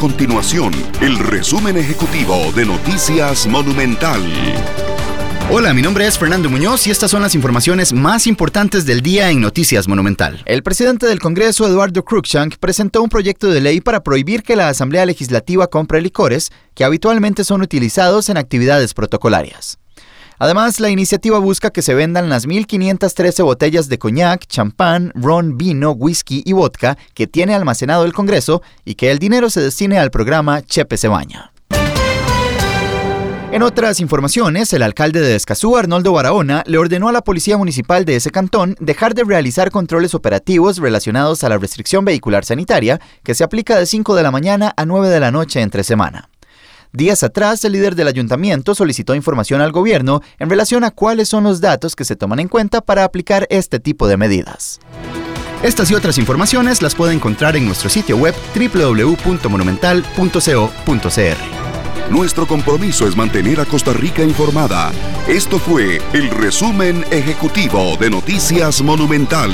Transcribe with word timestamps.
continuación 0.00 0.72
el 1.02 1.18
resumen 1.18 1.76
ejecutivo 1.76 2.50
de 2.56 2.64
Noticias 2.64 3.46
Monumental. 3.46 4.18
Hola, 5.50 5.74
mi 5.74 5.82
nombre 5.82 6.06
es 6.06 6.18
Fernando 6.18 6.48
Muñoz 6.48 6.86
y 6.86 6.90
estas 6.90 7.10
son 7.10 7.20
las 7.20 7.34
informaciones 7.34 7.92
más 7.92 8.26
importantes 8.26 8.86
del 8.86 9.02
día 9.02 9.30
en 9.30 9.42
Noticias 9.42 9.88
Monumental. 9.88 10.40
El 10.46 10.62
presidente 10.62 11.06
del 11.06 11.18
Congreso, 11.20 11.66
Eduardo 11.68 12.02
Cruikshank, 12.02 12.56
presentó 12.56 13.02
un 13.02 13.10
proyecto 13.10 13.50
de 13.50 13.60
ley 13.60 13.82
para 13.82 14.02
prohibir 14.02 14.42
que 14.42 14.56
la 14.56 14.68
Asamblea 14.68 15.04
Legislativa 15.04 15.66
compre 15.66 16.00
licores 16.00 16.50
que 16.74 16.84
habitualmente 16.84 17.44
son 17.44 17.60
utilizados 17.60 18.30
en 18.30 18.38
actividades 18.38 18.94
protocolarias. 18.94 19.79
Además, 20.42 20.80
la 20.80 20.88
iniciativa 20.88 21.38
busca 21.38 21.68
que 21.70 21.82
se 21.82 21.92
vendan 21.92 22.30
las 22.30 22.48
1.513 22.48 23.44
botellas 23.44 23.90
de 23.90 23.98
coñac, 23.98 24.46
champán, 24.46 25.12
ron, 25.14 25.58
vino, 25.58 25.90
whisky 25.90 26.42
y 26.46 26.54
vodka 26.54 26.96
que 27.12 27.26
tiene 27.26 27.54
almacenado 27.54 28.06
el 28.06 28.14
Congreso 28.14 28.62
y 28.86 28.94
que 28.94 29.10
el 29.10 29.18
dinero 29.18 29.50
se 29.50 29.60
destine 29.60 29.98
al 29.98 30.10
programa 30.10 30.62
Chepe 30.62 30.96
se 30.96 31.10
En 33.52 33.62
otras 33.62 34.00
informaciones, 34.00 34.72
el 34.72 34.80
alcalde 34.82 35.20
de 35.20 35.36
Escazú, 35.36 35.76
Arnoldo 35.76 36.12
Barahona, 36.12 36.64
le 36.66 36.78
ordenó 36.78 37.10
a 37.10 37.12
la 37.12 37.20
policía 37.20 37.58
municipal 37.58 38.06
de 38.06 38.16
ese 38.16 38.30
cantón 38.30 38.76
dejar 38.80 39.12
de 39.12 39.24
realizar 39.24 39.70
controles 39.70 40.14
operativos 40.14 40.78
relacionados 40.78 41.44
a 41.44 41.50
la 41.50 41.58
restricción 41.58 42.02
vehicular 42.06 42.46
sanitaria 42.46 42.98
que 43.24 43.34
se 43.34 43.44
aplica 43.44 43.78
de 43.78 43.84
5 43.84 44.14
de 44.14 44.22
la 44.22 44.30
mañana 44.30 44.72
a 44.74 44.86
9 44.86 45.10
de 45.10 45.20
la 45.20 45.32
noche 45.32 45.60
entre 45.60 45.84
semana. 45.84 46.30
Días 46.92 47.22
atrás, 47.22 47.64
el 47.64 47.72
líder 47.72 47.94
del 47.94 48.08
ayuntamiento 48.08 48.74
solicitó 48.74 49.14
información 49.14 49.60
al 49.60 49.70
gobierno 49.70 50.22
en 50.40 50.50
relación 50.50 50.82
a 50.84 50.90
cuáles 50.90 51.28
son 51.28 51.44
los 51.44 51.60
datos 51.60 51.94
que 51.94 52.04
se 52.04 52.16
toman 52.16 52.40
en 52.40 52.48
cuenta 52.48 52.80
para 52.80 53.04
aplicar 53.04 53.46
este 53.50 53.78
tipo 53.78 54.08
de 54.08 54.16
medidas. 54.16 54.80
Estas 55.62 55.90
y 55.90 55.94
otras 55.94 56.18
informaciones 56.18 56.82
las 56.82 56.94
puede 56.96 57.14
encontrar 57.14 57.54
en 57.56 57.66
nuestro 57.66 57.90
sitio 57.90 58.16
web 58.16 58.34
www.monumental.co.cr. 58.56 60.40
Nuestro 62.10 62.46
compromiso 62.48 63.06
es 63.06 63.16
mantener 63.16 63.60
a 63.60 63.64
Costa 63.66 63.92
Rica 63.92 64.24
informada. 64.24 64.90
Esto 65.28 65.58
fue 65.60 66.00
el 66.12 66.28
resumen 66.30 67.04
ejecutivo 67.12 67.96
de 68.00 68.10
Noticias 68.10 68.82
Monumental. 68.82 69.50